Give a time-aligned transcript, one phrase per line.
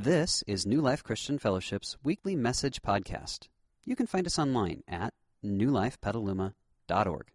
[0.00, 3.48] This is New Life Christian Fellowship's weekly message podcast.
[3.84, 5.12] You can find us online at
[5.44, 7.26] newlifepetaluma.org.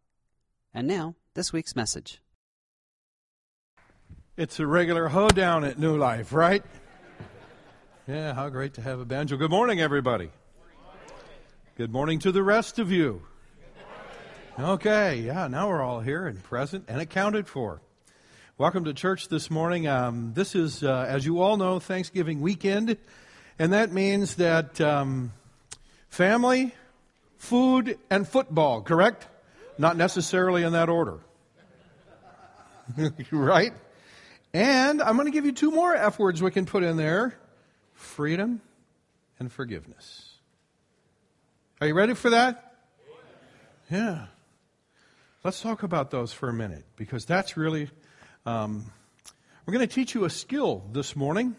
[0.73, 2.21] And now, this week's message.
[4.37, 6.63] It's a regular hoedown at New Life, right?
[8.07, 9.35] Yeah, how great to have a banjo.
[9.35, 10.29] Good morning, everybody.
[11.75, 13.23] Good morning to the rest of you.
[14.57, 17.81] Okay, yeah, now we're all here and present and accounted for.
[18.63, 19.89] Welcome to church this morning.
[19.89, 22.95] Um, this is, uh, as you all know, Thanksgiving weekend,
[23.59, 25.33] and that means that um,
[26.07, 26.73] family,
[27.35, 29.27] food, and football, correct?
[29.77, 31.19] Not necessarily in that order.
[33.31, 33.73] right?
[34.53, 37.37] And I'm going to give you two more F words we can put in there
[37.95, 38.61] freedom
[39.39, 40.35] and forgiveness.
[41.81, 42.77] Are you ready for that?
[43.91, 44.27] Yeah.
[45.43, 47.89] Let's talk about those for a minute because that's really
[48.45, 48.91] um,
[49.65, 51.55] we're going to teach you a skill this morning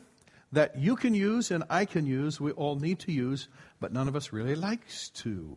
[0.52, 2.41] that you can use and I can use.
[2.41, 3.48] We all need to use,
[3.80, 5.56] but none of us really likes to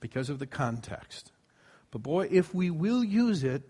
[0.00, 1.32] because of the context.
[1.90, 3.62] But boy, if we will use it,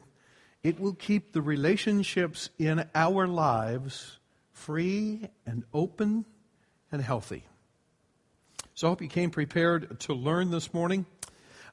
[0.62, 4.18] it will keep the relationships in our lives
[4.52, 6.24] free and open
[6.90, 7.44] and healthy.
[8.74, 11.04] So I hope you came prepared to learn this morning.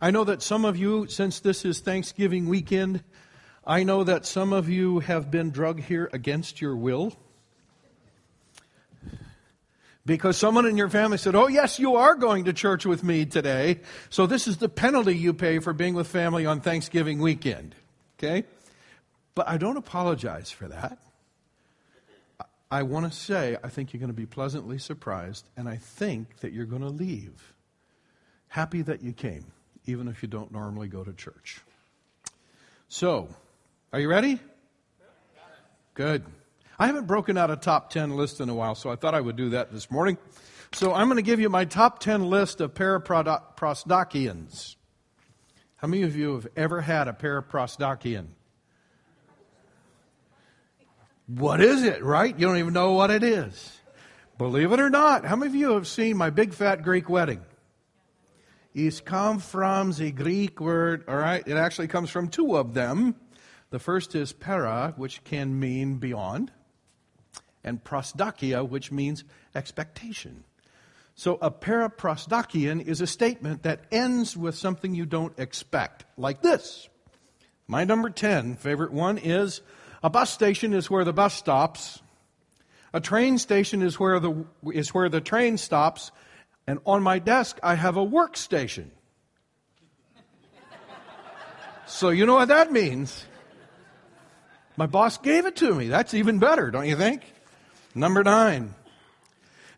[0.02, 3.02] I know that some of you, since this is Thanksgiving weekend,
[3.66, 7.14] I know that some of you have been drug here against your will.
[10.04, 13.26] Because someone in your family said, Oh, yes, you are going to church with me
[13.26, 13.82] today.
[14.10, 17.76] So this is the penalty you pay for being with family on Thanksgiving weekend.
[18.18, 18.46] Okay?
[19.36, 20.98] But I don't apologize for that.
[22.72, 26.38] I want to say, I think you're going to be pleasantly surprised, and I think
[26.38, 27.54] that you're going to leave
[28.52, 29.46] happy that you came,
[29.86, 31.62] even if you don't normally go to church.
[32.90, 33.30] So,
[33.94, 34.40] are you ready?
[35.94, 36.24] Good.
[36.80, 39.20] I haven't broken out a top 10 list in a while, so I thought I
[39.20, 40.18] would do that this morning.
[40.72, 44.76] So I'm going to give you my top 10 list of paraprosdokians.
[45.76, 48.28] How many of you have ever had a paraprosdokian?
[51.28, 52.38] What is it, right?
[52.38, 53.80] You don't even know what it is.
[54.38, 57.42] Believe it or not, how many of you have seen my big fat Greek wedding?
[58.74, 61.46] It's come from the Greek word, all right?
[61.46, 63.16] It actually comes from two of them.
[63.72, 66.52] The first is para, which can mean beyond,
[67.64, 69.24] and prosdokia, which means
[69.56, 70.44] expectation.
[71.16, 76.90] So a paraprosdokian is a statement that ends with something you don't expect, like this.
[77.68, 79.62] My number 10 favorite one is
[80.04, 82.02] a bus station is where the bus stops.
[82.94, 86.12] A train station is where the, is where the train stops.
[86.68, 88.88] And on my desk, I have a workstation.
[91.86, 93.26] so you know what that means.
[94.82, 95.90] My boss gave it to me.
[95.90, 97.22] That's even better, don't you think?
[97.94, 98.74] Number nine.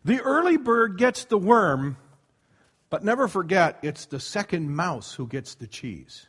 [0.02, 1.98] The early bird gets the worm,
[2.88, 6.26] but never forget it's the second mouse who gets the cheese.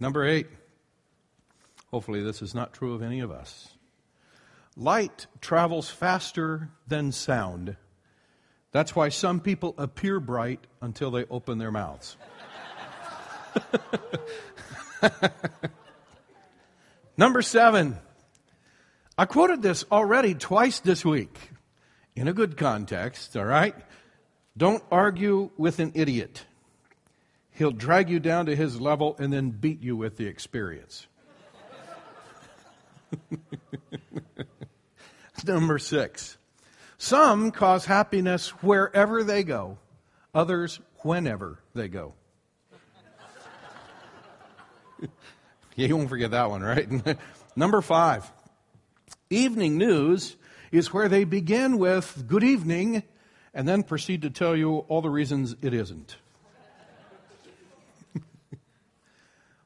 [0.00, 0.46] Number eight.
[1.90, 3.68] Hopefully, this is not true of any of us.
[4.74, 7.76] Light travels faster than sound.
[8.72, 12.16] That's why some people appear bright until they open their mouths.
[17.16, 17.96] Number seven.
[19.16, 21.50] I quoted this already twice this week
[22.14, 23.74] in a good context, all right?
[24.56, 26.44] Don't argue with an idiot.
[27.50, 31.06] He'll drag you down to his level and then beat you with the experience.
[35.44, 36.36] Number six.
[36.98, 39.78] Some cause happiness wherever they go,
[40.34, 42.14] others whenever they go.
[45.78, 46.88] Yeah, you won't forget that one, right?
[47.56, 48.28] Number five,
[49.30, 50.34] evening news
[50.72, 53.04] is where they begin with good evening
[53.54, 56.16] and then proceed to tell you all the reasons it isn't.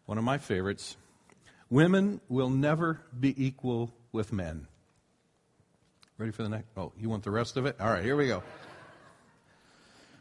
[0.05, 0.99] one of my favorites
[1.71, 4.67] women will never be equal with men.
[6.19, 6.67] Ready for the next?
[6.77, 7.77] Oh, you want the rest of it?
[7.81, 8.43] All right, here we go.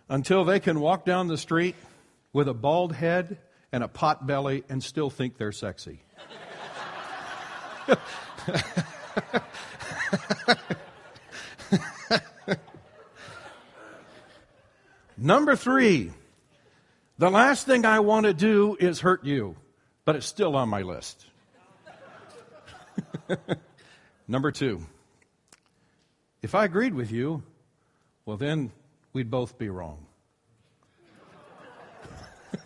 [0.08, 1.76] Until they can walk down the street
[2.32, 3.40] with a bald head
[3.72, 6.04] and a pot belly and still think they're sexy.
[15.18, 16.12] Number three,
[17.18, 19.56] the last thing I want to do is hurt you,
[20.04, 21.28] but it's still on my list.
[24.28, 24.86] Number two,
[26.42, 27.44] if I agreed with you,
[28.26, 28.72] well, then
[29.14, 30.08] we'd both be wrong.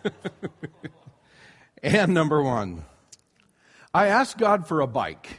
[1.82, 2.84] And number one,
[3.94, 5.38] I asked God for a bike,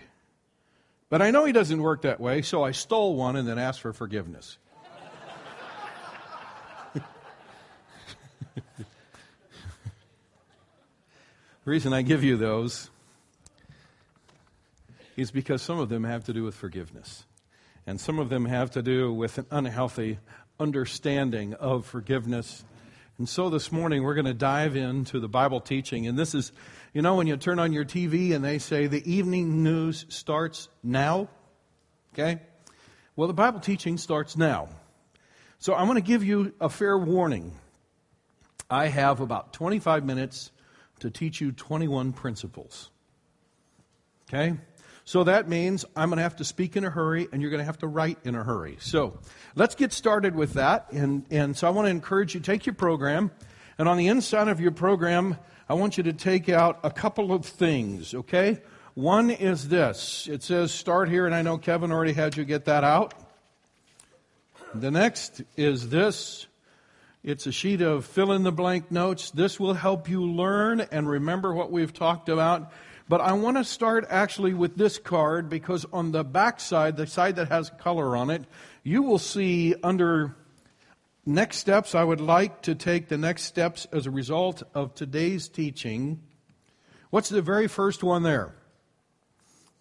[1.10, 3.82] but I know He doesn't work that way, so I stole one and then asked
[3.82, 4.58] for forgiveness.
[6.94, 7.02] the
[11.66, 12.90] reason I give you those
[15.18, 17.26] is because some of them have to do with forgiveness.
[17.86, 20.20] And some of them have to do with an unhealthy
[20.60, 22.64] understanding of forgiveness.
[23.18, 26.08] And so this morning we're going to dive into the Bible teaching.
[26.08, 26.52] And this is,
[26.94, 30.70] you know, when you turn on your TV and they say the evening news starts
[30.84, 31.28] now,
[32.14, 32.40] okay?
[33.16, 34.70] Well, the Bible teaching starts now.
[35.58, 37.54] So I'm going to give you a fair warning.
[38.70, 40.52] I have about 25 minutes
[41.00, 42.92] to teach you 21 principles.
[44.30, 44.58] Okay?
[45.08, 47.62] So that means I'm going to have to speak in a hurry and you're going
[47.62, 48.76] to have to write in a hurry.
[48.82, 49.18] So
[49.56, 50.92] let's get started with that.
[50.92, 53.32] And, and so I want to encourage you take your program.
[53.78, 55.38] And on the inside of your program,
[55.70, 58.60] I want you to take out a couple of things, okay?
[58.96, 62.66] One is this it says start here, and I know Kevin already had you get
[62.66, 63.14] that out.
[64.76, 66.48] The next is this.
[67.24, 69.32] It's a sheet of fill in the blank notes.
[69.32, 72.74] This will help you learn and remember what we've talked about
[73.10, 77.08] but I want to start actually with this card because on the back side, the
[77.08, 78.44] side that has color on it,
[78.84, 80.36] you will see under
[81.26, 85.48] next steps, I would like to take the next steps as a result of today's
[85.48, 86.22] teaching.
[87.10, 88.56] What's the very first one there?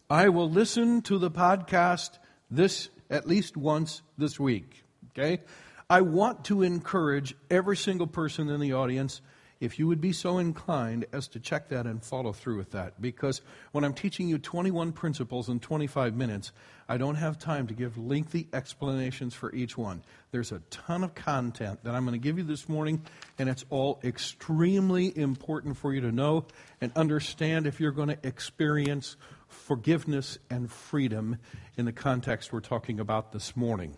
[0.08, 2.18] I will listen to the podcast
[2.50, 4.84] this at least once this week.
[5.10, 5.42] Okay?
[5.88, 9.20] I want to encourage every single person in the audience
[9.60, 13.00] if you would be so inclined as to check that and follow through with that.
[13.00, 13.40] Because
[13.72, 16.52] when I'm teaching you 21 principles in 25 minutes,
[16.88, 20.02] I don't have time to give lengthy explanations for each one.
[20.30, 23.02] There's a ton of content that I'm going to give you this morning,
[23.38, 26.46] and it's all extremely important for you to know
[26.80, 29.16] and understand if you're going to experience
[29.48, 31.38] forgiveness and freedom
[31.76, 33.96] in the context we're talking about this morning.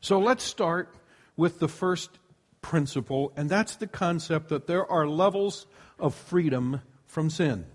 [0.00, 0.94] So let's start
[1.36, 2.10] with the first
[2.64, 5.66] principle, and that's the concept that there are levels
[5.98, 7.66] of freedom from sin.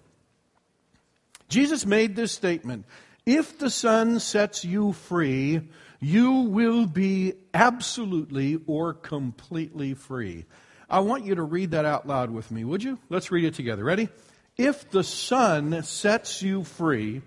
[1.48, 2.86] Jesus made this statement
[3.24, 5.62] If the Son sets you free,
[6.00, 10.46] you will be absolutely or completely free.
[10.90, 12.98] I want you to read that out loud with me, would you?
[13.10, 13.84] Let's read it together.
[13.84, 14.10] Ready?
[14.58, 17.22] If the Son sets you free,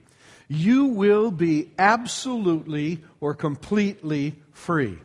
[0.49, 4.99] you will be absolutely or completely free.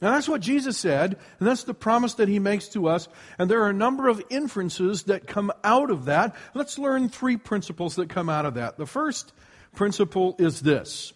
[0.00, 3.08] Now, that's what Jesus said, and that's the promise that he makes to us.
[3.38, 6.36] And there are a number of inferences that come out of that.
[6.52, 8.76] Let's learn three principles that come out of that.
[8.76, 9.32] The first
[9.74, 11.12] principle is this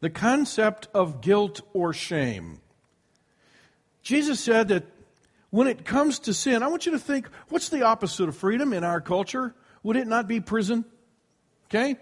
[0.00, 2.60] the concept of guilt or shame.
[4.02, 4.84] Jesus said that
[5.50, 8.72] when it comes to sin, I want you to think what's the opposite of freedom
[8.72, 9.54] in our culture?
[9.82, 10.84] Would it not be prison?
[11.66, 11.96] Okay?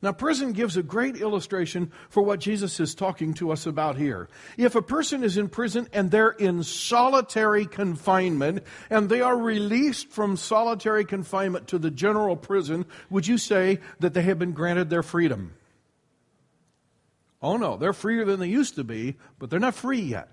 [0.00, 4.28] Now, prison gives a great illustration for what Jesus is talking to us about here.
[4.56, 10.10] If a person is in prison and they're in solitary confinement and they are released
[10.10, 14.88] from solitary confinement to the general prison, would you say that they have been granted
[14.88, 15.54] their freedom?
[17.42, 20.28] Oh no, they're freer than they used to be, but they're not free yet.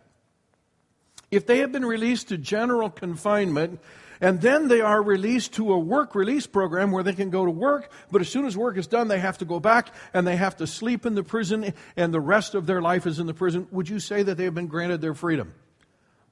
[1.31, 3.79] If they have been released to general confinement,
[4.21, 7.51] and then they are released to a work release program where they can go to
[7.51, 10.35] work, but as soon as work is done, they have to go back and they
[10.35, 13.33] have to sleep in the prison, and the rest of their life is in the
[13.33, 13.67] prison.
[13.71, 15.53] Would you say that they have been granted their freedom?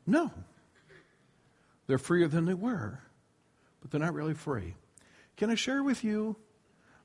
[0.06, 0.32] No.
[1.88, 3.00] They're freer than they were,
[3.82, 4.76] but they're not really free.
[5.36, 6.36] Can I share with you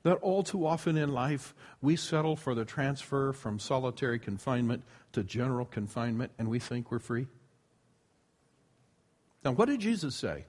[0.03, 5.23] that all too often in life we settle for the transfer from solitary confinement to
[5.23, 7.27] general confinement and we think we're free?
[9.43, 10.45] Now, what did Jesus say?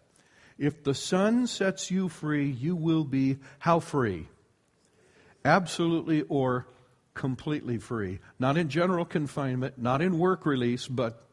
[0.60, 4.28] If the Son sets you free, you will be how free?
[5.42, 6.66] Absolutely or
[7.14, 8.20] completely free.
[8.38, 11.26] Not in general confinement, not in work release, but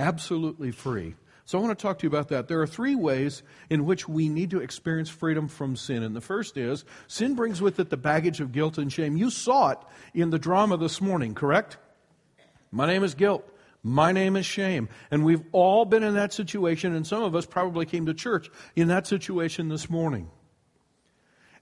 [0.00, 1.14] absolutely free.
[1.44, 2.48] So I want to talk to you about that.
[2.48, 6.02] There are three ways in which we need to experience freedom from sin.
[6.02, 9.16] And the first is sin brings with it the baggage of guilt and shame.
[9.16, 9.78] You saw it
[10.12, 11.76] in the drama this morning, correct?
[12.72, 13.48] My name is guilt.
[13.86, 14.88] My name is shame.
[15.12, 18.50] And we've all been in that situation, and some of us probably came to church
[18.74, 20.28] in that situation this morning.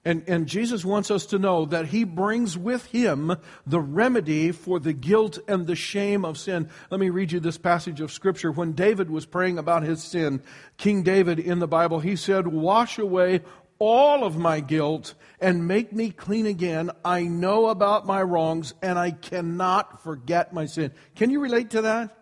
[0.03, 3.35] And, and Jesus wants us to know that He brings with Him
[3.67, 6.69] the remedy for the guilt and the shame of sin.
[6.89, 8.51] Let me read you this passage of Scripture.
[8.51, 10.41] When David was praying about his sin,
[10.77, 13.41] King David in the Bible, he said, Wash away
[13.79, 16.91] all of my guilt and make me clean again.
[17.03, 20.91] I know about my wrongs and I cannot forget my sin.
[21.15, 22.17] Can you relate to that?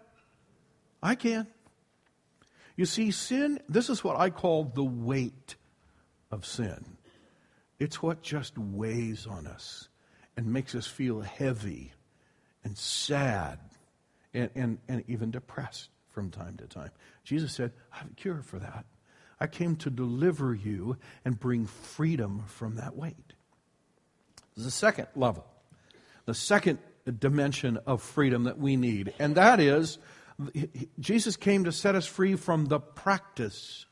[1.01, 1.47] I can.
[2.75, 5.55] You see, sin, this is what I call the weight
[6.31, 6.97] of sin.
[7.79, 9.89] It's what just weighs on us
[10.35, 11.93] and makes us feel heavy
[12.63, 13.59] and sad
[14.33, 16.91] and, and, and even depressed from time to time.
[17.23, 18.85] Jesus said, I have a cure for that.
[19.43, 20.95] I came to deliver you
[21.25, 23.33] and bring freedom from that weight.
[24.55, 25.45] The second level,
[26.25, 26.79] the second
[27.19, 29.97] dimension of freedom that we need, and that is
[30.97, 33.85] Jesus came to set us free from the practice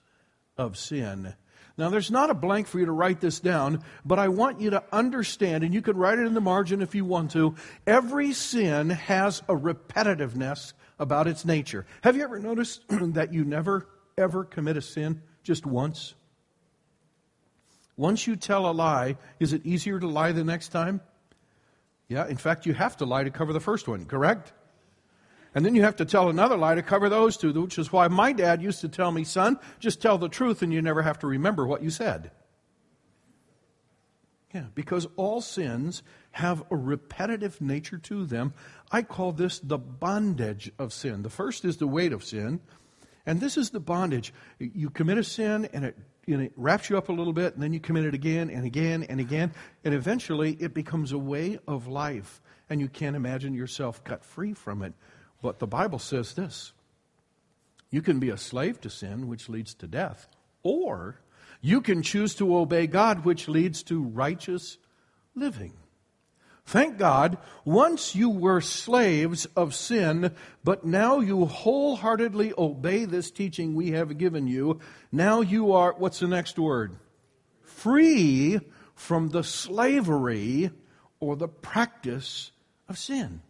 [0.57, 1.33] of sin.
[1.77, 4.69] Now, there's not a blank for you to write this down, but I want you
[4.69, 7.55] to understand, and you can write it in the margin if you want to.
[7.85, 11.85] Every sin has a repetitiveness about its nature.
[12.03, 16.15] Have you ever noticed that you never, ever commit a sin just once?
[17.97, 21.01] Once you tell a lie, is it easier to lie the next time?
[22.07, 24.53] Yeah, in fact, you have to lie to cover the first one, correct?
[25.53, 28.07] And then you have to tell another lie to cover those two, which is why
[28.07, 31.19] my dad used to tell me, son, just tell the truth and you never have
[31.19, 32.31] to remember what you said.
[34.53, 38.53] Yeah, because all sins have a repetitive nature to them.
[38.91, 41.23] I call this the bondage of sin.
[41.23, 42.59] The first is the weight of sin,
[43.25, 44.33] and this is the bondage.
[44.59, 45.97] You commit a sin and it,
[46.27, 48.65] know, it wraps you up a little bit, and then you commit it again and
[48.65, 53.53] again and again, and eventually it becomes a way of life, and you can't imagine
[53.53, 54.93] yourself cut free from it.
[55.41, 56.73] But the Bible says this
[57.89, 60.27] you can be a slave to sin, which leads to death,
[60.63, 61.19] or
[61.61, 64.77] you can choose to obey God, which leads to righteous
[65.35, 65.73] living.
[66.71, 73.75] Thank God, once you were slaves of sin, but now you wholeheartedly obey this teaching
[73.75, 74.79] we have given you.
[75.11, 76.95] Now you are, what's the next word?
[77.61, 78.61] Free
[78.95, 80.71] from the slavery
[81.19, 82.51] or the practice
[82.87, 83.41] of sin.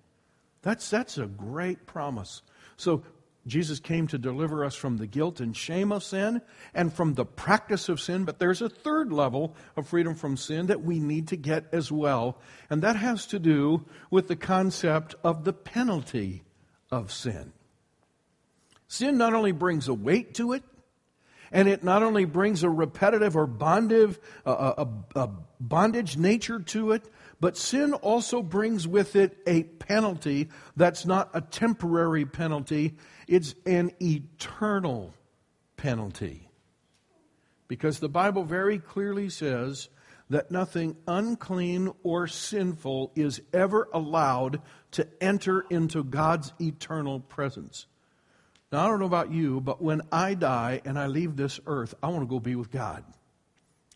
[0.64, 2.42] That's, that's a great promise.
[2.76, 3.04] So
[3.48, 6.42] Jesus came to deliver us from the guilt and shame of sin
[6.76, 10.68] and from the practice of sin, but there's a third level of freedom from sin
[10.68, 12.38] that we need to get as well,
[12.70, 16.44] and that has to do with the concept of the penalty
[16.92, 17.52] of sin.
[18.88, 20.64] Sin not only brings a weight to it,
[21.52, 25.30] and it not only brings a repetitive or bondage, a, a, a
[25.60, 27.04] bondage nature to it,
[27.42, 32.96] but sin also brings with it a penalty that's not a temporary penalty,
[33.32, 35.14] it's an eternal
[35.78, 36.50] penalty.
[37.70, 39.88] Because the Bible very clearly says
[40.30, 44.62] that nothing unclean or sinful is ever allowed
[44.92, 47.86] to enter into God's eternal presence.
[48.70, 51.94] Now, I don't know about you, but when I die and I leave this earth,
[52.04, 53.06] I want to go be with God.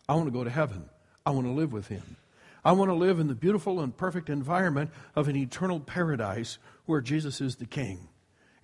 [0.07, 0.85] I want to go to heaven.
[1.25, 2.15] I want to live with Him.
[2.63, 7.01] I want to live in the beautiful and perfect environment of an eternal paradise where
[7.01, 8.07] Jesus is the king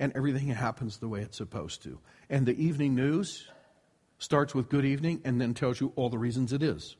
[0.01, 1.99] and everything happens the way it's supposed to.
[2.27, 3.47] And the evening news
[4.17, 6.95] starts with good evening and then tells you all the reasons it is.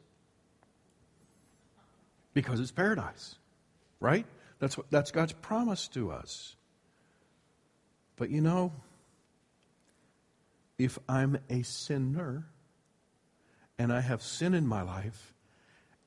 [2.36, 3.36] Because it's paradise,
[4.00, 4.28] right?
[4.60, 6.56] That's, what, that's God's promise to us.
[8.18, 8.72] But you know,
[10.78, 12.46] if I'm a sinner
[13.80, 15.34] and I have sin in my life,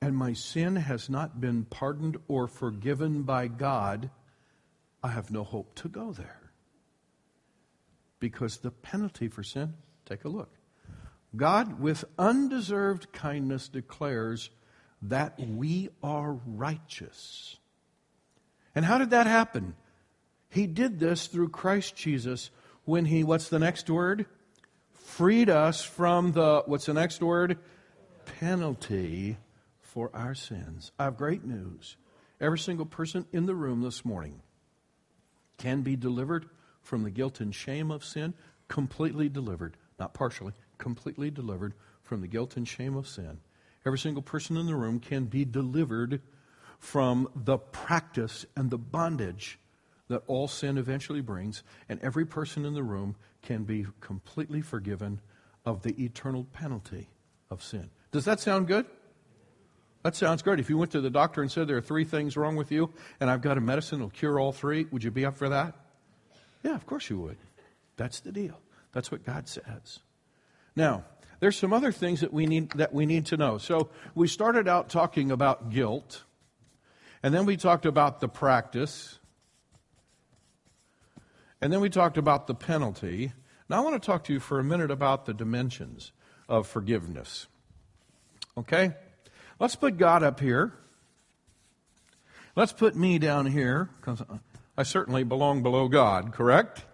[0.00, 4.10] and my sin has not been pardoned or forgiven by God,
[5.02, 6.43] I have no hope to go there.
[8.24, 9.74] Because the penalty for sin,
[10.06, 10.48] take a look.
[11.36, 14.48] God, with undeserved kindness, declares
[15.02, 17.58] that we are righteous.
[18.74, 19.74] And how did that happen?
[20.48, 22.48] He did this through Christ Jesus
[22.86, 24.24] when he, what's the next word?
[24.94, 27.58] Freed us from the, what's the next word?
[28.40, 29.36] Penalty
[29.82, 30.92] for our sins.
[30.98, 31.98] I have great news.
[32.40, 34.40] Every single person in the room this morning
[35.58, 36.46] can be delivered
[36.84, 38.34] from the guilt and shame of sin,
[38.68, 43.40] completely delivered, not partially, completely delivered from the guilt and shame of sin.
[43.84, 46.20] Every single person in the room can be delivered
[46.78, 49.58] from the practice and the bondage
[50.08, 55.20] that all sin eventually brings, and every person in the room can be completely forgiven
[55.64, 57.08] of the eternal penalty
[57.50, 57.90] of sin.
[58.12, 58.86] Does that sound good?
[60.02, 60.60] That sounds great.
[60.60, 62.90] If you went to the doctor and said there are three things wrong with you,
[63.20, 65.74] and I've got a medicine that'll cure all three, would you be up for that?
[66.64, 67.36] Yeah, of course you would.
[67.96, 68.58] That's the deal.
[68.92, 70.00] That's what God says.
[70.74, 71.04] Now,
[71.38, 73.58] there's some other things that we need that we need to know.
[73.58, 76.24] So we started out talking about guilt,
[77.22, 79.18] and then we talked about the practice,
[81.60, 83.32] and then we talked about the penalty.
[83.68, 86.12] Now I want to talk to you for a minute about the dimensions
[86.48, 87.46] of forgiveness.
[88.56, 88.92] Okay?
[89.60, 90.72] Let's put God up here.
[92.56, 93.90] Let's put me down here,
[94.76, 96.84] I certainly belong below God, correct?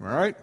[0.00, 0.36] All right?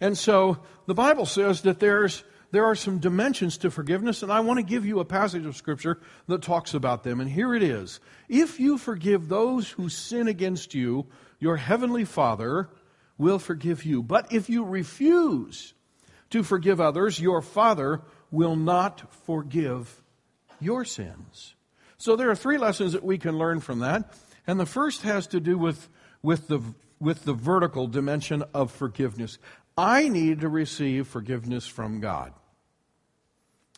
[0.00, 4.40] And so the Bible says that there's, there are some dimensions to forgiveness, and I
[4.40, 7.20] want to give you a passage of Scripture that talks about them.
[7.20, 11.06] And here it is If you forgive those who sin against you,
[11.38, 12.68] your heavenly Father
[13.18, 14.02] will forgive you.
[14.02, 15.74] But if you refuse
[16.30, 18.00] to forgive others, your Father
[18.30, 20.02] will not forgive
[20.60, 21.54] your sins.
[21.96, 24.14] So there are three lessons that we can learn from that.
[24.46, 25.88] And the first has to do with,
[26.24, 26.60] with, the,
[26.98, 29.38] with the vertical dimension of forgiveness.
[29.76, 32.32] I need to receive forgiveness from God.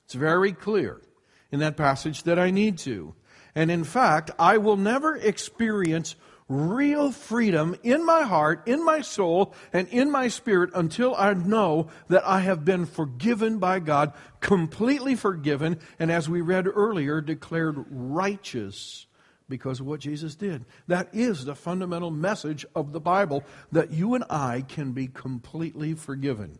[0.04, 1.02] It's very clear
[1.50, 3.14] in that passage that I need to.
[3.56, 6.14] And in fact, I will never experience
[6.48, 11.88] real freedom in my heart, in my soul, and in my spirit until I know
[12.06, 17.84] that I have been forgiven by God, completely forgiven, and as we read earlier, declared
[17.90, 19.06] righteous
[19.48, 20.64] because of what Jesus did.
[20.88, 25.94] That is the fundamental message of the Bible that you and I can be completely
[25.94, 26.58] forgiven.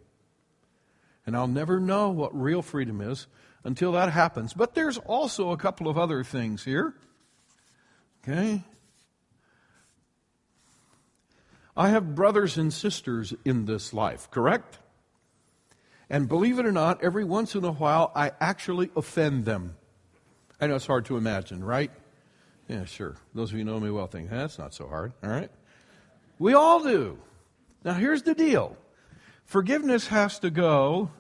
[1.27, 3.27] And I'll never know what real freedom is
[3.65, 4.55] until that happens.
[4.55, 6.95] But there's also a couple of other things here.
[8.23, 8.63] Okay?
[11.77, 14.79] I have brothers and sisters in this life, correct?
[16.09, 19.77] And believe it or not, every once in a while I actually offend them.
[20.61, 21.91] I know it's hard to imagine, right?
[22.69, 23.17] Yeah, sure.
[23.35, 25.51] Those of you who know me well think, that's not so hard, all right?
[26.39, 27.19] We all do.
[27.85, 28.77] Now, here's the deal
[29.45, 31.11] forgiveness has to go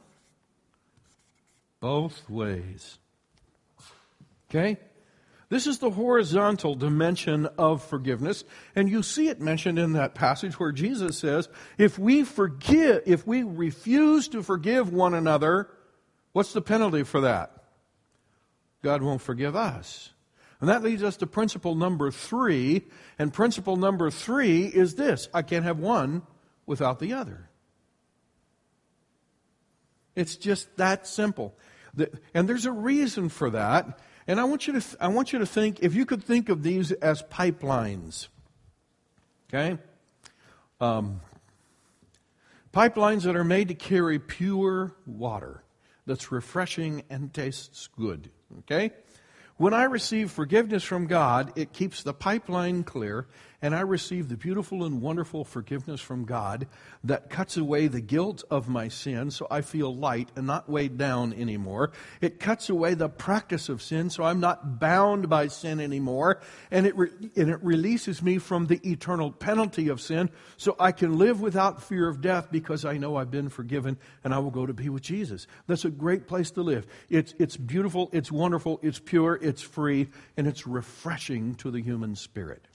[1.80, 2.98] both ways.
[4.50, 4.78] Okay?
[5.48, 8.42] This is the horizontal dimension of forgiveness,
[8.74, 11.48] and you see it mentioned in that passage where Jesus says,
[11.78, 15.68] if we forgive, if we refuse to forgive one another,
[16.32, 17.52] what's the penalty for that?
[18.82, 20.10] God won't forgive us.
[20.60, 22.86] And that leads us to principle number three,
[23.18, 26.22] and principle number three is this I can't have one
[26.64, 27.50] without the other.
[30.14, 31.54] It's just that simple.
[32.34, 34.00] And there's a reason for that.
[34.26, 36.62] And I want you to, I want you to think, if you could think of
[36.62, 38.28] these as pipelines,
[39.48, 39.78] okay?
[40.80, 41.20] Um,
[42.72, 45.62] pipelines that are made to carry pure water
[46.06, 48.90] that's refreshing and tastes good, okay?
[49.58, 53.26] When I receive forgiveness from God, it keeps the pipeline clear,
[53.62, 56.66] and I receive the beautiful and wonderful forgiveness from God
[57.04, 60.98] that cuts away the guilt of my sin so I feel light and not weighed
[60.98, 61.92] down anymore.
[62.20, 66.40] It cuts away the practice of sin so I'm not bound by sin anymore,
[66.70, 70.92] and it, re- and it releases me from the eternal penalty of sin so I
[70.92, 74.50] can live without fear of death because I know I've been forgiven and I will
[74.50, 75.46] go to be with Jesus.
[75.66, 76.86] That's a great place to live.
[77.08, 82.16] It's, it's beautiful, it's wonderful, it's pure, it's free, and it's refreshing to the human
[82.16, 82.66] spirit.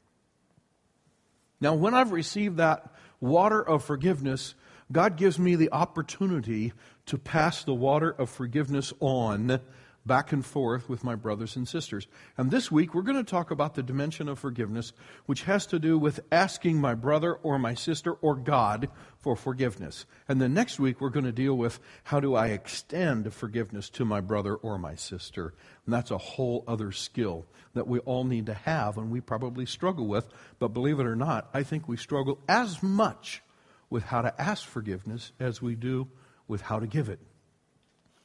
[1.62, 4.56] Now, when I've received that water of forgiveness,
[4.92, 6.74] God gives me the opportunity
[7.06, 9.62] to pass the water of forgiveness on
[10.06, 12.08] back and forth with my brothers and sisters.
[12.38, 14.94] And this week, we're going to talk about the dimension of forgiveness,
[15.26, 20.06] which has to do with asking my brother or my sister or God for forgiveness.
[20.28, 24.06] And then next week, we're going to deal with how do I extend forgiveness to
[24.06, 25.54] my brother or my sister.
[25.86, 29.66] And that's a whole other skill that we all need to have and we probably
[29.66, 30.28] struggle with.
[30.60, 33.44] But believe it or not, I think we struggle as much
[33.90, 36.08] with how to ask forgiveness as we do
[36.48, 37.20] with how to give it.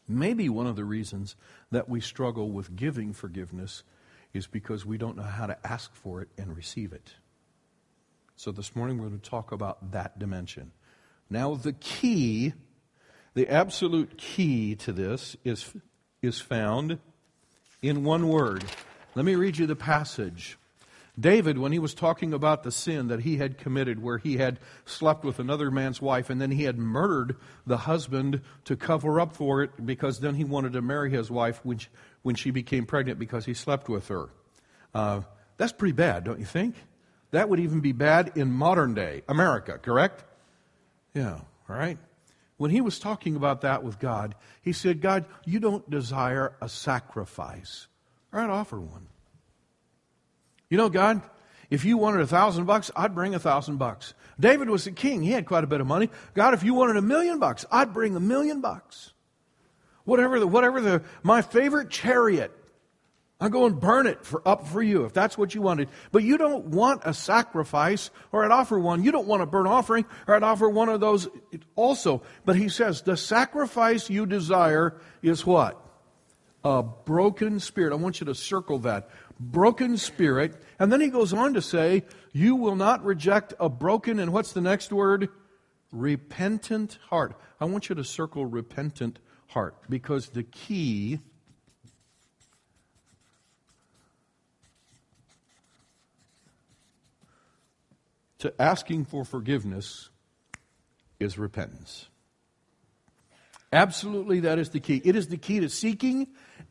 [0.08, 1.36] Maybe one of the reasons
[1.70, 3.82] that we struggle with giving forgiveness
[4.32, 7.14] is because we don't know how to ask for it and receive it.
[8.36, 10.72] So this morning we're going to talk about that dimension.
[11.30, 12.52] Now, the key,
[13.34, 15.74] the absolute key to this is,
[16.22, 16.98] is found
[17.82, 18.64] in one word.
[19.14, 20.58] Let me read you the passage.
[21.18, 24.60] David, when he was talking about the sin that he had committed, where he had
[24.84, 29.34] slept with another man's wife and then he had murdered the husband to cover up
[29.34, 31.88] for it because then he wanted to marry his wife when she,
[32.22, 34.28] when she became pregnant because he slept with her.
[34.94, 35.22] Uh,
[35.56, 36.74] that's pretty bad, don't you think?
[37.30, 40.22] That would even be bad in modern day America, correct?
[41.14, 41.98] Yeah, all right.
[42.58, 46.68] When he was talking about that with God, he said, God, you don't desire a
[46.68, 47.88] sacrifice.
[48.32, 49.06] All right, offer one.
[50.70, 51.22] You know, God,
[51.70, 54.14] if you wanted a thousand bucks, I'd bring a thousand bucks.
[54.38, 55.22] David was the king.
[55.22, 56.10] He had quite a bit of money.
[56.34, 59.12] God, if you wanted a million bucks, I'd bring a million bucks.
[60.04, 62.52] Whatever the, whatever the, my favorite chariot,
[63.40, 65.88] I'll go and burn it for, up for you if that's what you wanted.
[66.10, 69.04] But you don't want a sacrifice or I'd offer one.
[69.04, 71.28] You don't want a burnt offering or I'd offer one of those
[71.74, 72.22] also.
[72.44, 75.82] But he says, the sacrifice you desire is what?
[76.64, 77.92] A broken spirit.
[77.92, 80.54] I want you to circle that broken spirit.
[80.78, 84.52] And then he goes on to say, You will not reject a broken, and what's
[84.52, 85.28] the next word?
[85.92, 87.38] Repentant heart.
[87.60, 89.18] I want you to circle repentant
[89.48, 89.76] heart.
[89.88, 91.20] Because the key
[98.38, 100.10] to asking for forgiveness
[101.18, 102.08] is repentance.
[103.72, 105.02] Absolutely, that is the key.
[105.04, 106.28] It is the key to seeking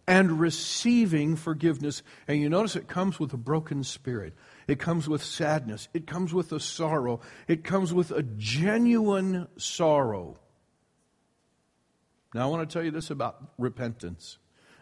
[0.08, 2.04] and receiving forgiveness.
[2.28, 4.34] And you notice it comes with a broken spirit,
[4.68, 10.38] it comes with sadness, it comes with a sorrow, it comes with a genuine sorrow.
[12.34, 14.38] Now, I want to tell you this about repentance.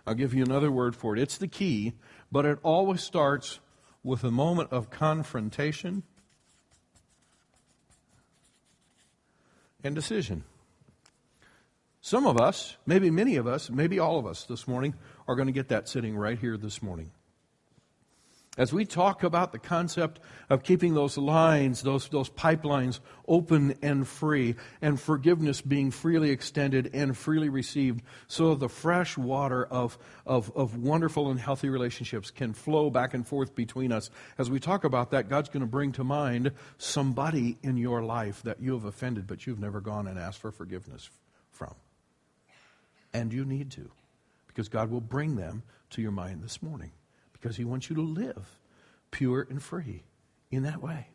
[0.05, 1.21] I'll give you another word for it.
[1.21, 1.93] It's the key,
[2.31, 3.59] but it always starts
[4.03, 6.03] with a moment of confrontation
[9.83, 10.43] and decision.
[12.05, 14.93] Some of us, maybe many of us, maybe all of us this morning,
[15.25, 17.11] are going to get that sitting right here this morning.
[18.57, 24.05] As we talk about the concept of keeping those lines, those, those pipelines open and
[24.05, 30.51] free, and forgiveness being freely extended and freely received, so the fresh water of, of,
[30.57, 34.09] of wonderful and healthy relationships can flow back and forth between us.
[34.37, 38.43] As we talk about that, God's going to bring to mind somebody in your life
[38.43, 41.09] that you have offended, but you've never gone and asked for forgiveness.
[43.13, 43.91] And you need to,
[44.47, 46.91] because God will bring them to your mind this morning
[47.31, 48.59] because He wants you to live
[49.11, 50.03] pure and free
[50.49, 51.07] in that way.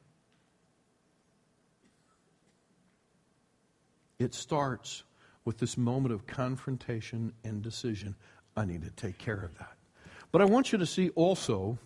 [4.18, 5.04] It starts
[5.44, 8.14] with this moment of confrontation and decision.
[8.56, 9.76] I need to take care of that.
[10.30, 11.78] But I want you to see also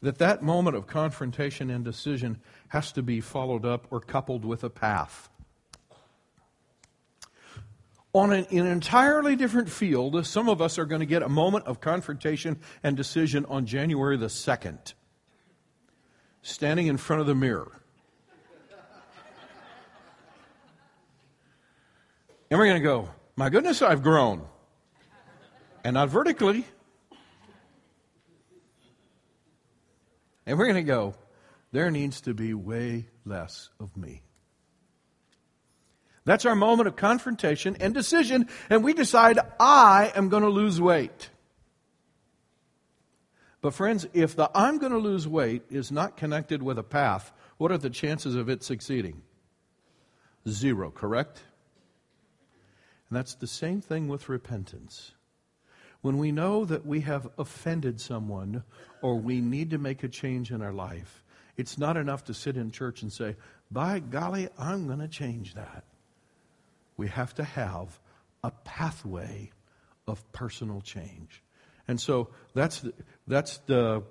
[0.00, 4.64] that that moment of confrontation and decision has to be followed up or coupled with
[4.64, 5.28] a path.
[8.14, 11.66] On an, an, entirely different field, some of us are going to get a moment
[11.66, 14.92] of confrontation and decision on January the 2nd,
[16.42, 17.82] standing in front of the mirror.
[22.52, 24.46] And we're going to go, My goodness, I've grown.
[25.82, 26.66] And not vertically.
[30.44, 31.14] And we're going to go,
[31.72, 34.20] There needs to be way less of me.
[36.24, 40.80] That's our moment of confrontation and decision, and we decide, I am going to lose
[40.80, 41.30] weight.
[43.60, 47.32] But, friends, if the I'm going to lose weight is not connected with a path,
[47.58, 49.22] what are the chances of it succeeding?
[50.48, 51.42] Zero, correct?
[53.08, 55.12] And that's the same thing with repentance.
[56.02, 58.64] When we know that we have offended someone
[59.02, 61.22] or we need to make a change in our life,
[61.56, 63.36] it's not enough to sit in church and say,
[63.70, 65.84] By golly, I'm going to change that
[67.02, 67.98] we have to have
[68.44, 69.50] a pathway
[70.06, 71.42] of personal change.
[71.88, 72.94] And so that's the,
[73.26, 74.04] that's the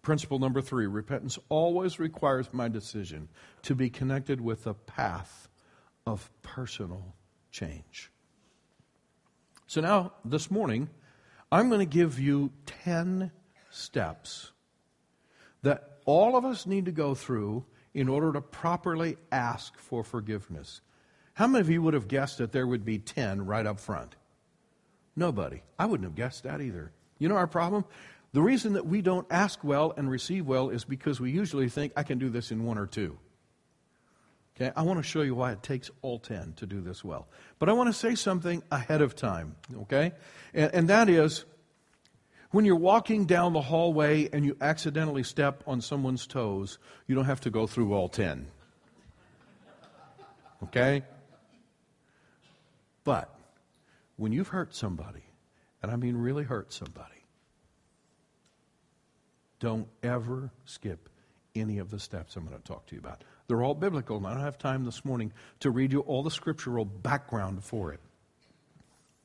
[0.00, 0.86] principle number three.
[0.86, 3.28] Repentance always requires my decision
[3.62, 5.48] to be connected with a path
[6.06, 7.16] of personal
[7.50, 8.12] change.
[9.66, 10.90] So now, this morning,
[11.50, 12.52] I'm going to give you
[12.84, 13.32] 10
[13.70, 14.52] steps
[15.62, 20.80] that all of us need to go through in order to properly ask for forgiveness.
[21.34, 24.14] How many of you would have guessed that there would be 10 right up front?
[25.16, 25.62] Nobody.
[25.78, 26.92] I wouldn't have guessed that either.
[27.18, 27.84] You know our problem?
[28.32, 31.92] The reason that we don't ask well and receive well is because we usually think,
[31.96, 33.18] I can do this in one or two.
[34.56, 37.26] Okay, I want to show you why it takes all 10 to do this well.
[37.58, 40.12] But I want to say something ahead of time, okay?
[40.52, 41.44] And, and that is
[42.52, 47.24] when you're walking down the hallway and you accidentally step on someone's toes, you don't
[47.24, 48.46] have to go through all 10.
[50.62, 51.02] Okay?
[53.04, 53.32] But
[54.16, 55.24] when you've hurt somebody,
[55.82, 57.10] and I mean really hurt somebody,
[59.60, 61.08] don't ever skip
[61.54, 63.22] any of the steps I'm going to talk to you about.
[63.46, 66.30] They're all biblical, and I don't have time this morning to read you all the
[66.30, 68.00] scriptural background for it.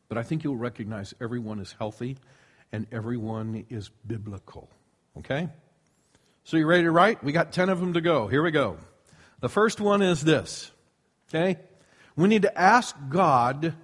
[0.09, 2.17] But I think you'll recognize everyone is healthy
[2.71, 4.69] and everyone is biblical.
[5.17, 5.47] Okay?
[6.43, 7.23] So you ready to write?
[7.23, 8.27] We got 10 of them to go.
[8.27, 8.77] Here we go.
[9.39, 10.71] The first one is this.
[11.29, 11.59] Okay?
[12.19, 13.75] We need to ask God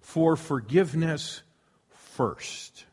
[0.00, 1.42] for forgiveness
[1.90, 2.86] first.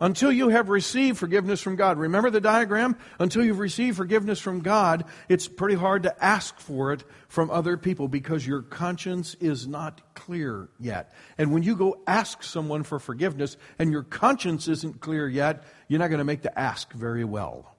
[0.00, 1.96] Until you have received forgiveness from God.
[1.96, 2.96] Remember the diagram?
[3.20, 7.76] Until you've received forgiveness from God, it's pretty hard to ask for it from other
[7.76, 11.14] people because your conscience is not clear yet.
[11.38, 16.00] And when you go ask someone for forgiveness and your conscience isn't clear yet, you're
[16.00, 17.76] not going to make the ask very well.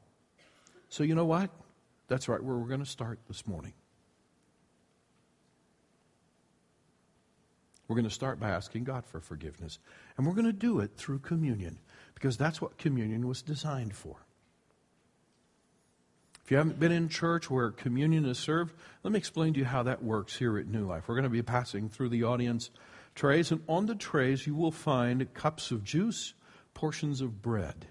[0.88, 1.50] So, you know what?
[2.08, 3.74] That's right where we're going to start this morning.
[7.94, 9.78] We're going to start by asking God for forgiveness.
[10.18, 11.78] And we're going to do it through communion
[12.16, 14.16] because that's what communion was designed for.
[16.44, 19.66] If you haven't been in church where communion is served, let me explain to you
[19.66, 21.08] how that works here at New Life.
[21.08, 22.72] We're going to be passing through the audience
[23.14, 26.34] trays, and on the trays you will find cups of juice,
[26.74, 27.86] portions of bread.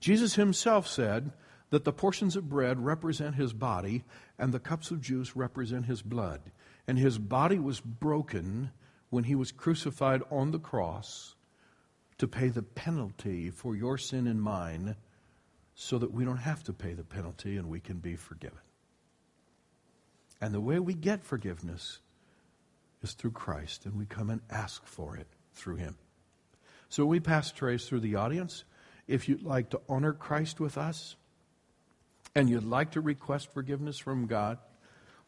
[0.00, 1.30] Jesus himself said
[1.70, 4.02] that the portions of bread represent his body
[4.36, 6.40] and the cups of juice represent his blood.
[6.88, 8.72] And his body was broken
[9.10, 11.34] when he was crucified on the cross
[12.18, 14.96] to pay the penalty for your sin and mine
[15.74, 18.58] so that we don't have to pay the penalty and we can be forgiven.
[20.40, 21.98] And the way we get forgiveness
[23.02, 25.96] is through Christ, and we come and ask for it through him.
[26.88, 28.64] So we pass trays through the audience.
[29.06, 31.16] If you'd like to honor Christ with us
[32.34, 34.58] and you'd like to request forgiveness from God,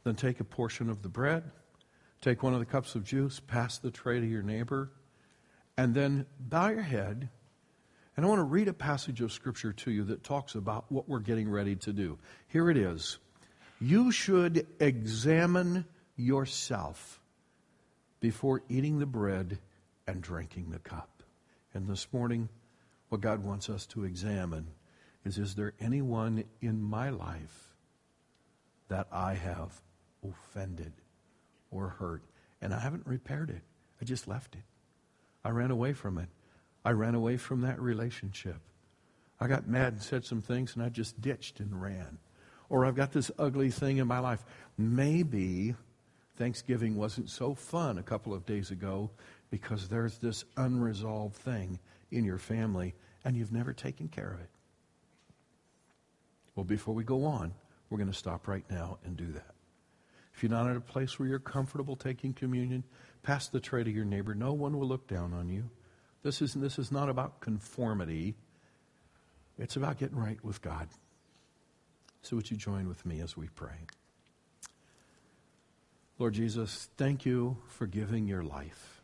[0.05, 1.51] then take a portion of the bread,
[2.23, 4.91] take one of the cups of juice, pass the tray to your neighbor,
[5.77, 7.29] and then bow your head.
[8.17, 11.09] And I want to read a passage of Scripture to you that talks about what
[11.09, 12.19] we're getting ready to do.
[12.47, 13.19] Here it is.
[13.81, 15.85] You should examine
[16.17, 17.21] yourself
[18.21, 19.59] before eating the bread
[20.07, 21.23] and drinking the cup.
[21.75, 22.49] And this morning,
[23.09, 24.69] what God wants us to examine
[25.25, 27.75] is Is there anyone in my life
[28.89, 29.81] that I have
[30.23, 30.93] offended
[31.73, 32.23] or hurt?
[32.61, 33.63] And I haven't repaired it,
[34.01, 34.63] I just left it.
[35.45, 36.29] I ran away from it.
[36.85, 38.61] I ran away from that relationship.
[39.41, 42.19] I got mad and said some things and I just ditched and ran.
[42.69, 44.45] Or I've got this ugly thing in my life.
[44.79, 45.75] Maybe
[46.37, 49.11] Thanksgiving wasn't so fun a couple of days ago
[49.51, 51.79] because there's this unresolved thing
[52.11, 54.49] in your family and you've never taken care of it.
[56.55, 57.53] Well, before we go on,
[57.91, 59.55] we're going to stop right now and do that.
[60.35, 62.85] If you're not at a place where you're comfortable taking communion,
[63.23, 64.35] pass the tray to your neighbor.
[64.35, 65.71] No one will look down on you.
[66.23, 68.37] This is, this is not about conformity,
[69.59, 70.89] it's about getting right with God.
[72.23, 73.87] So, would you join with me as we pray?
[76.19, 79.03] Lord Jesus, thank you for giving your life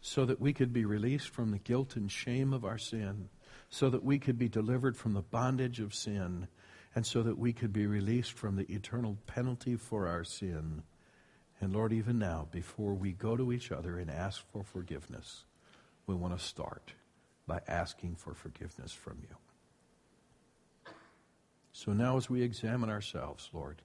[0.00, 3.30] so that we could be released from the guilt and shame of our sin,
[3.70, 6.48] so that we could be delivered from the bondage of sin,
[6.98, 10.82] and so that we could be released from the eternal penalty for our sin.
[11.60, 15.44] And Lord, even now, before we go to each other and ask for forgiveness,
[16.08, 16.94] we want to start
[17.46, 20.92] by asking for forgiveness from you.
[21.72, 23.80] So now, as we examine ourselves, Lord,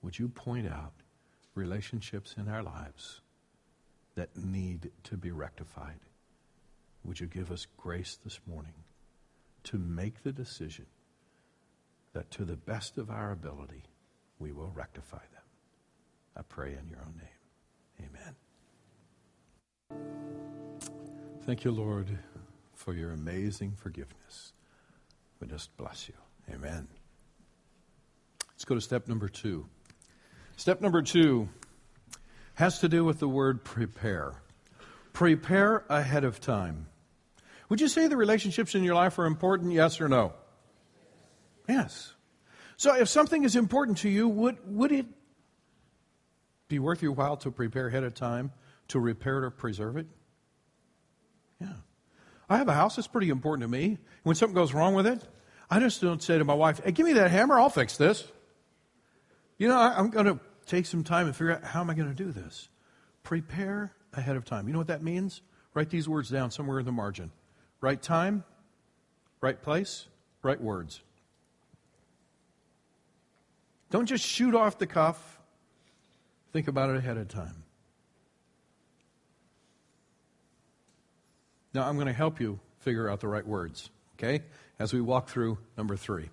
[0.00, 0.92] would you point out
[1.56, 3.20] relationships in our lives
[4.14, 5.98] that need to be rectified.
[7.02, 8.84] Would you give us grace this morning
[9.64, 10.86] to make the decision
[12.14, 13.82] that to the best of our ability,
[14.38, 15.42] we will rectify them?
[16.36, 18.08] I pray in your own name.
[18.08, 18.34] Amen.
[21.44, 22.18] Thank you, Lord,
[22.72, 24.52] for your amazing forgiveness.
[25.40, 26.14] We just bless you.
[26.52, 26.88] Amen.
[28.52, 29.66] Let's go to step number two.
[30.56, 31.48] Step number two
[32.54, 34.32] has to do with the word prepare.
[35.12, 36.86] Prepare ahead of time.
[37.68, 40.32] Would you say the relationships in your life are important, yes or no?
[41.68, 42.14] Yes.
[42.76, 45.06] So if something is important to you, would, would it
[46.68, 48.52] be worth your while to prepare ahead of time
[48.88, 50.06] to repair it or preserve it?
[51.60, 51.74] Yeah.
[52.48, 53.98] I have a house that's pretty important to me.
[54.22, 55.22] When something goes wrong with it,
[55.70, 58.24] I just don't say to my wife, hey, give me that hammer, I'll fix this.
[59.56, 61.94] You know, I, am going to take some time and figure out how am I
[61.94, 62.68] going to do this.
[63.22, 64.66] Prepare ahead of time.
[64.66, 65.42] You know what that means?
[65.74, 67.30] Write these words down somewhere in the margin.
[67.80, 68.44] Right time,
[69.40, 70.06] right place,
[70.42, 71.02] right words.
[73.90, 75.38] Don't just shoot off the cuff.
[76.52, 77.64] Think about it ahead of time.
[81.72, 84.44] Now, I'm going to help you figure out the right words, okay,
[84.78, 86.30] as we walk through number three.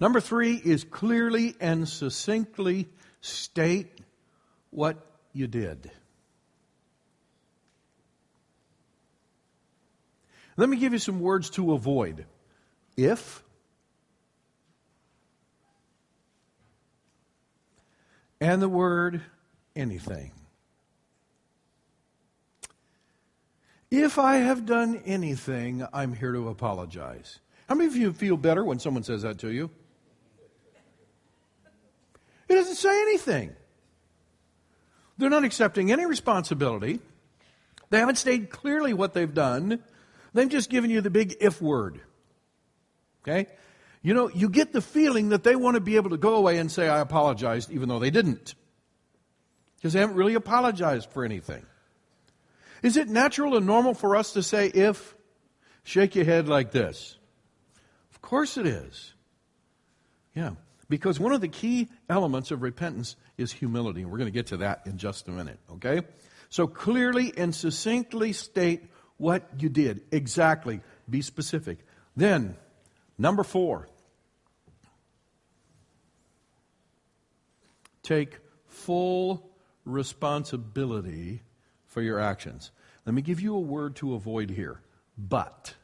[0.00, 2.88] Number three is clearly and succinctly
[3.20, 4.00] state
[4.70, 4.96] what
[5.32, 5.90] you did.
[10.56, 12.26] Let me give you some words to avoid.
[12.96, 13.41] If,
[18.42, 19.22] and the word
[19.76, 20.32] anything.
[23.88, 27.38] If I have done anything, I'm here to apologize.
[27.68, 29.70] How many of you feel better when someone says that to you?
[32.48, 33.54] It doesn't say anything.
[35.18, 36.98] They're not accepting any responsibility.
[37.90, 39.78] They haven't stated clearly what they've done.
[40.34, 42.00] They've just given you the big if word.
[43.22, 43.46] Okay?
[44.02, 46.58] You know, you get the feeling that they want to be able to go away
[46.58, 48.54] and say, I apologized, even though they didn't.
[49.76, 51.64] Because they haven't really apologized for anything.
[52.82, 55.14] Is it natural and normal for us to say if?
[55.84, 57.16] Shake your head like this.
[58.12, 59.14] Of course it is.
[60.34, 60.52] Yeah.
[60.88, 64.04] Because one of the key elements of repentance is humility.
[64.04, 66.02] We're going to get to that in just a minute, okay?
[66.48, 68.82] So clearly and succinctly state
[69.16, 70.02] what you did.
[70.12, 70.80] Exactly.
[71.08, 71.78] Be specific.
[72.14, 72.56] Then,
[73.16, 73.88] number four,
[78.12, 79.50] take full
[79.84, 81.42] responsibility
[81.86, 82.70] for your actions.
[83.06, 84.80] Let me give you a word to avoid here
[85.16, 85.74] but.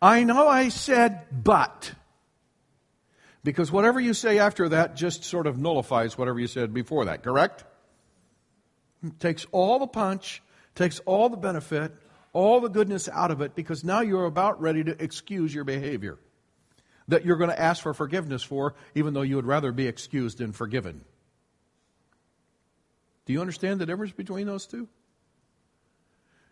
[0.00, 1.92] I know I said but.
[3.44, 7.22] Because whatever you say after that just sort of nullifies whatever you said before that,
[7.22, 7.64] correct?
[9.04, 10.42] It takes all the punch,
[10.74, 11.92] takes all the benefit,
[12.32, 16.18] all the goodness out of it, because now you're about ready to excuse your behavior
[17.08, 20.38] that you're going to ask for forgiveness for, even though you would rather be excused
[20.38, 21.04] than forgiven.
[23.24, 24.88] Do you understand the difference between those two?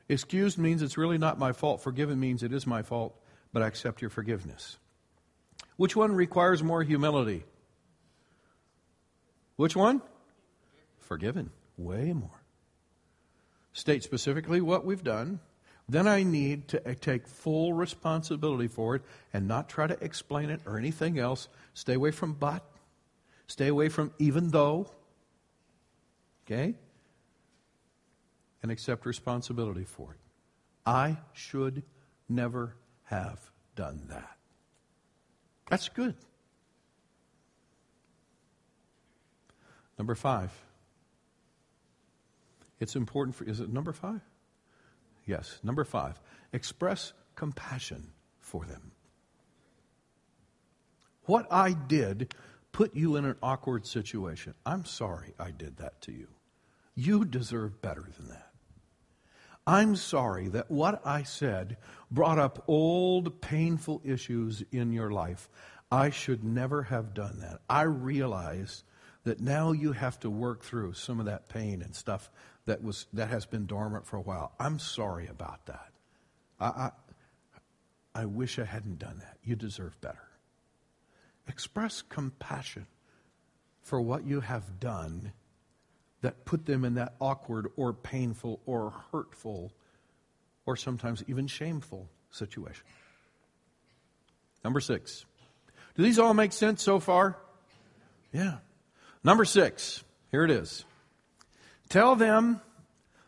[0.09, 1.83] Excused means it's really not my fault.
[1.83, 3.15] Forgiven means it is my fault,
[3.53, 4.79] but I accept your forgiveness.
[5.77, 7.45] Which one requires more humility?
[9.57, 10.03] Which one?
[11.01, 11.51] Forgiven.
[11.77, 12.43] Way more.
[13.73, 15.41] State specifically what we've done.
[15.89, 20.51] Then I need to uh, take full responsibility for it and not try to explain
[20.51, 21.49] it or anything else.
[21.75, 22.65] Stay away from but.
[23.47, 24.91] Stay away from even though.
[26.45, 26.75] Okay?
[28.63, 30.19] And accept responsibility for it.
[30.85, 31.85] I should
[32.29, 33.41] never have
[33.77, 34.37] done that.
[35.71, 36.17] That's good.
[39.99, 40.53] Number five.
[42.81, 44.21] It's important for, is it number five?
[45.27, 46.21] Yes, number five.
[46.53, 48.93] Express compassion for them.
[51.25, 52.35] What I did
[52.77, 54.55] put you in an awkward situation.
[54.67, 56.29] I'm sorry I did that to you.
[56.95, 58.51] You deserve better than that.
[59.67, 61.79] I'm sorry that what I said
[62.11, 65.49] brought up old, painful issues in your life.
[65.91, 67.61] I should never have done that.
[67.69, 68.85] I realize
[69.25, 72.31] that now you have to work through some of that pain and stuff
[72.67, 74.53] that was that has been dormant for a while.
[74.61, 75.93] I'm sorry about that.
[76.61, 76.91] I, I,
[78.15, 79.39] I wish I hadn't done that.
[79.45, 80.29] You deserve better.
[81.49, 82.87] Express compassion
[83.83, 85.33] for what you have done
[86.23, 89.73] that put them in that awkward or painful or hurtful
[90.65, 92.85] or sometimes even shameful situation.
[94.65, 95.25] Number six.
[95.95, 97.39] Do these all make sense so far?
[98.33, 98.57] Yeah.
[99.23, 100.03] Number six.
[100.33, 100.85] Here it is.
[101.89, 102.61] Tell them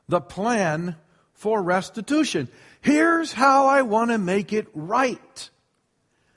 [0.09, 0.97] the plan
[1.35, 2.49] for restitution.
[2.81, 5.51] Here's how I want to make it right.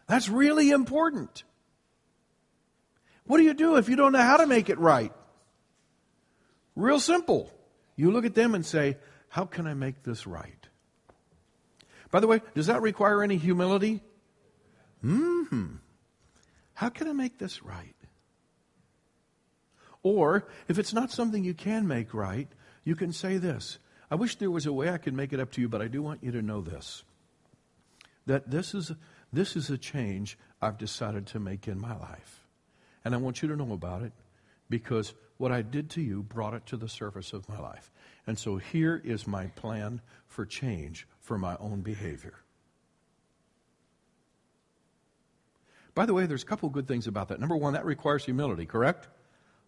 [0.08, 1.44] That's really important.
[3.26, 5.14] What do you do if you don't know how to make it right?
[6.76, 7.52] Real simple.
[7.96, 8.98] You look at them and say,
[9.30, 10.68] How can I make this right?
[12.12, 14.02] By the way, does that require any humility?
[15.02, 15.76] Hmm.
[16.74, 17.96] How can I make this right?
[20.04, 22.48] Or, if it's not something you can make right,
[22.84, 23.78] you can say this
[24.10, 25.88] I wish there was a way I could make it up to you, but I
[25.88, 27.04] do want you to know this
[28.28, 28.92] that this is,
[29.34, 32.48] this is a change I've decided to make in my life.
[33.04, 34.14] And I want you to know about it
[34.70, 37.92] because what I did to you brought it to the surface of my life.
[38.28, 42.36] And so here is my plan for change for my own behavior.
[45.96, 47.40] By the way, there's a couple good things about that.
[47.40, 49.08] Number one, that requires humility, correct?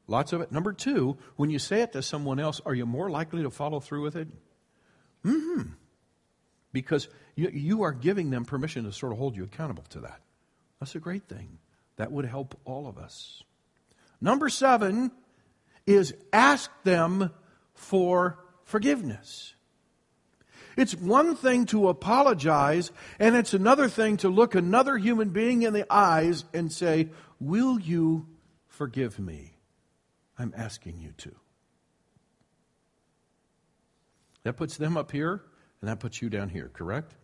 [0.08, 0.52] Lots of it.
[0.52, 3.80] Number two, when you say it to someone else, are you more likely to follow
[3.80, 4.28] through with it?
[5.24, 5.62] hmm
[6.74, 10.22] Because you, you are giving them permission to sort of hold you accountable to that.
[10.80, 11.60] That's a great thing.
[11.96, 13.44] That would help all of us.
[14.20, 15.12] Number seven
[15.86, 17.32] is ask them
[17.74, 19.54] for forgiveness.
[20.76, 25.74] It's one thing to apologize, and it's another thing to look another human being in
[25.74, 28.28] the eyes and say, Will you
[28.68, 29.53] forgive me?
[30.38, 31.36] I'm asking you to.
[34.44, 35.42] That puts them up here,
[35.82, 37.16] and that puts you down here, correct?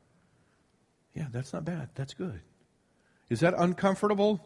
[1.13, 1.89] Yeah, that's not bad.
[1.95, 2.41] That's good.
[3.29, 4.39] Is that uncomfortable?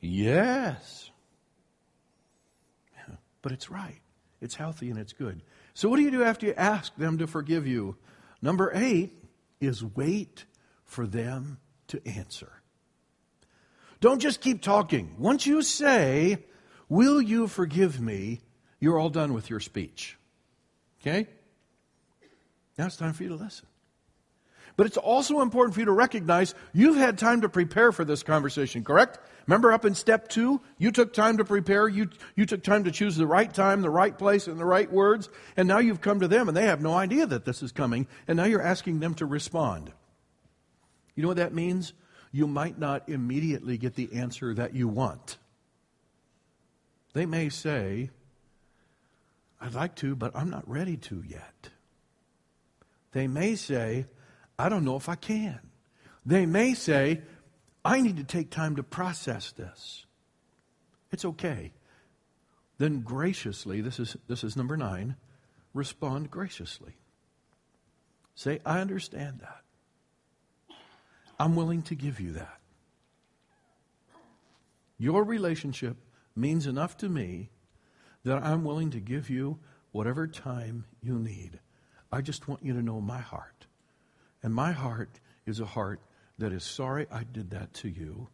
[0.00, 1.10] Yes.
[2.94, 4.00] Yeah, but it's right.
[4.40, 5.42] It's healthy and it's good.
[5.74, 7.96] So, what do you do after you ask them to forgive you?
[8.42, 9.16] Number eight
[9.60, 10.44] is wait
[10.84, 11.58] for them
[11.88, 12.52] to answer.
[14.00, 15.14] Don't just keep talking.
[15.18, 16.44] Once you say,
[16.88, 18.40] Will you forgive me?
[18.80, 20.18] You're all done with your speech.
[21.00, 21.26] Okay?
[22.78, 23.66] Now it's time for you to listen.
[24.76, 28.22] But it's also important for you to recognize you've had time to prepare for this
[28.22, 29.18] conversation, correct?
[29.46, 32.90] Remember up in step two, you took time to prepare, you, you took time to
[32.90, 36.20] choose the right time, the right place, and the right words, and now you've come
[36.20, 39.00] to them and they have no idea that this is coming, and now you're asking
[39.00, 39.90] them to respond.
[41.14, 41.94] You know what that means?
[42.30, 45.38] You might not immediately get the answer that you want.
[47.16, 48.10] They may say,
[49.58, 51.70] I'd like to, but I'm not ready to yet.
[53.12, 54.04] They may say,
[54.58, 55.58] I don't know if I can.
[56.26, 57.22] They may say,
[57.82, 60.04] I need to take time to process this.
[61.10, 61.72] It's okay.
[62.76, 65.16] Then graciously, this is, this is number nine,
[65.72, 66.98] respond graciously.
[68.34, 69.62] Say, I understand that.
[71.40, 72.58] I'm willing to give you that.
[74.98, 75.96] Your relationship
[76.36, 77.50] means enough to me
[78.24, 79.58] that I'm willing to give you
[79.92, 81.60] whatever time you need.
[82.12, 83.66] I just want you to know my heart.
[84.42, 86.00] And my heart is a heart
[86.38, 88.28] that is sorry I did that to you.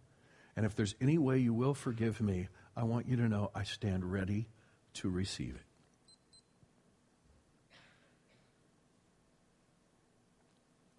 [0.57, 3.64] And if there's any way you will forgive me, I want you to know I
[3.64, 4.48] stand ready
[4.94, 5.62] to receive it.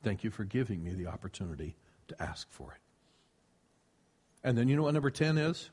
[0.03, 1.75] Thank you for giving me the opportunity
[2.09, 2.81] to ask for it.
[4.43, 5.69] And then you know what number 10 is?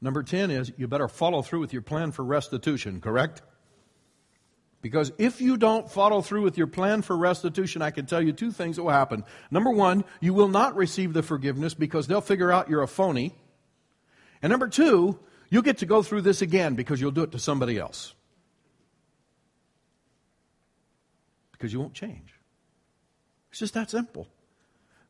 [0.00, 3.42] Number 10 is you better follow through with your plan for restitution, correct?
[4.80, 8.32] Because if you don't follow through with your plan for restitution, I can tell you
[8.32, 9.24] two things that will happen.
[9.50, 13.34] Number one, you will not receive the forgiveness because they'll figure out you're a phony.
[14.40, 15.18] And number two,
[15.50, 18.14] you'll get to go through this again because you'll do it to somebody else.
[21.50, 22.34] Because you won't change.
[23.50, 24.28] It's just that simple.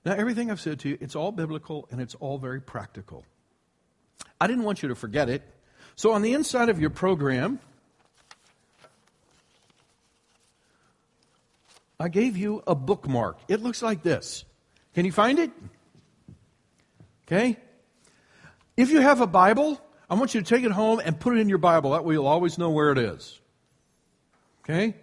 [0.02, 3.26] Now, everything I've said to you, it's all biblical and it's all very practical.
[4.40, 5.42] I didn't want you to forget it.
[5.96, 7.58] So, on the inside of your program,
[11.98, 13.38] I gave you a bookmark.
[13.48, 14.44] It looks like this.
[14.94, 15.50] Can you find it?
[17.26, 17.56] Okay?
[18.76, 21.40] If you have a Bible, I want you to take it home and put it
[21.40, 21.90] in your Bible.
[21.90, 23.40] That way you'll always know where it is.
[24.62, 24.94] Okay?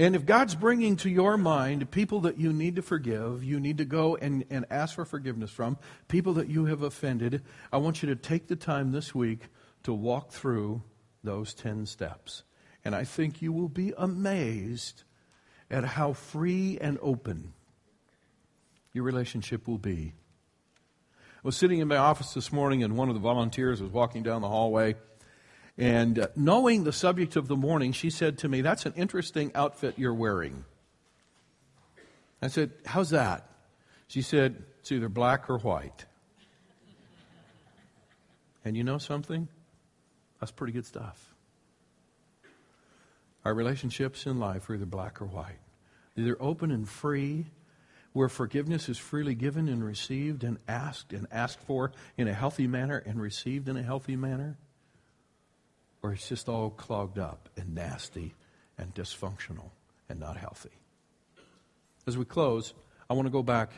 [0.00, 3.76] And if God's bringing to your mind people that you need to forgive, you need
[3.76, 5.76] to go and, and ask for forgiveness from,
[6.08, 9.48] people that you have offended, I want you to take the time this week
[9.82, 10.82] to walk through
[11.22, 12.44] those 10 steps.
[12.82, 15.02] And I think you will be amazed
[15.70, 17.52] at how free and open
[18.94, 20.14] your relationship will be.
[21.36, 24.22] I was sitting in my office this morning, and one of the volunteers was walking
[24.22, 24.94] down the hallway
[25.80, 29.50] and uh, knowing the subject of the morning, she said to me, That's an interesting
[29.54, 30.64] outfit you're wearing.
[32.42, 33.48] I said, How's that?
[34.06, 36.04] She said, It's either black or white.
[38.62, 39.48] And you know something?
[40.38, 41.34] That's pretty good stuff.
[43.42, 45.60] Our relationships in life are either black or white,
[46.14, 47.46] either open and free,
[48.12, 52.66] where forgiveness is freely given and received and asked and asked for in a healthy
[52.66, 54.58] manner and received in a healthy manner
[56.02, 58.34] or it's just all clogged up and nasty
[58.78, 59.70] and dysfunctional
[60.08, 60.70] and not healthy.
[62.06, 62.74] As we close,
[63.08, 63.70] I want to go back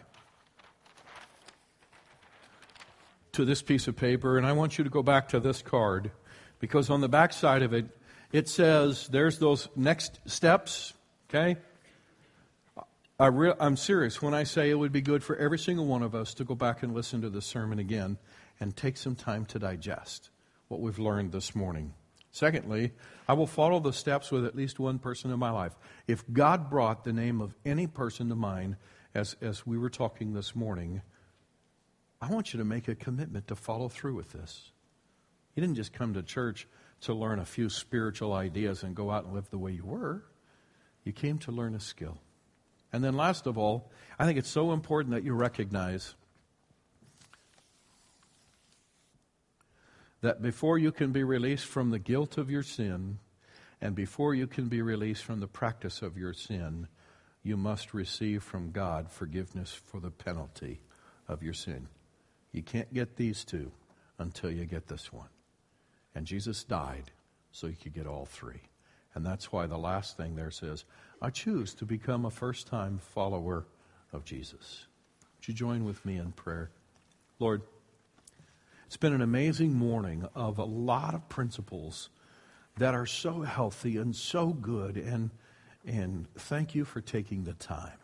[3.33, 6.11] to this piece of paper, and I want you to go back to this card
[6.61, 7.87] because on the back side of it,
[8.31, 10.93] it says there's those next steps,
[11.29, 11.57] okay?
[13.18, 16.03] I re- I'm serious when I say it would be good for every single one
[16.03, 18.18] of us to go back and listen to the sermon again
[18.61, 20.31] and take some time to digest
[20.68, 21.95] what we've learned this morning.
[22.33, 22.93] Secondly,
[23.28, 25.76] I will follow the steps with at least one person in my life.
[26.09, 28.76] If God brought the name of any person to mind,
[29.14, 31.03] as, as we were talking this morning,
[32.22, 34.72] I want you to make a commitment to follow through with this.
[35.55, 36.66] You didn't just come to church
[37.03, 40.24] to learn a few spiritual ideas and go out and live the way you were.
[41.05, 42.18] You came to learn a skill.
[42.95, 46.14] And then, last of all, I think it's so important that you recognize
[50.23, 53.18] that before you can be released from the guilt of your sin
[53.81, 56.87] and before you can be released from the practice of your sin,
[57.43, 60.81] you must receive from God forgiveness for the penalty
[61.29, 61.89] of your sin.
[62.53, 63.73] You can't get these two
[64.18, 65.29] until you get this one.
[66.14, 67.11] And Jesus died
[67.51, 68.61] so you could get all three.
[69.14, 70.85] And that's why the last thing there says,
[71.20, 73.66] I choose to become a first time follower
[74.12, 74.87] of Jesus.
[75.37, 76.70] Would you join with me in prayer?
[77.41, 77.62] Lord,
[78.93, 82.11] it's been an amazing morning of a lot of principles
[82.76, 84.99] that are so healthy and so good.
[84.99, 85.30] And,
[85.86, 87.97] and thank you for taking the time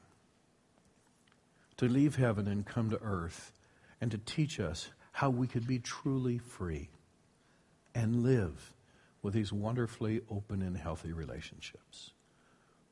[1.76, 3.52] to leave heaven and come to earth
[4.00, 6.88] and to teach us how we could be truly free
[7.94, 8.72] and live
[9.20, 12.12] with these wonderfully open and healthy relationships.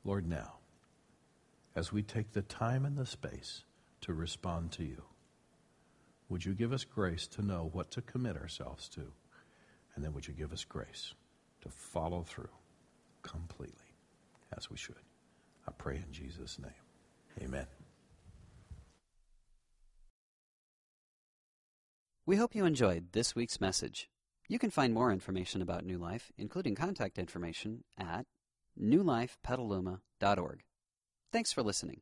[0.03, 0.57] Lord, now,
[1.75, 3.63] as we take the time and the space
[4.01, 5.01] to respond to you,
[6.29, 9.01] would you give us grace to know what to commit ourselves to?
[9.95, 11.13] And then would you give us grace
[11.61, 12.49] to follow through
[13.21, 13.95] completely
[14.55, 14.95] as we should?
[15.67, 16.71] I pray in Jesus' name.
[17.41, 17.65] Amen.
[22.25, 24.09] We hope you enjoyed this week's message.
[24.49, 28.25] You can find more information about New Life, including contact information, at
[28.81, 30.63] newlifepetaluma.org.
[31.31, 32.01] Thanks for listening.